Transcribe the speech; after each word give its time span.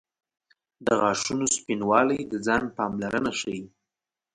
•د 0.85 0.87
غاښونو 0.99 1.45
سپینوالی 1.57 2.19
د 2.25 2.33
ځان 2.45 2.63
پاملرنه 2.77 3.31
ښيي. 3.39 3.63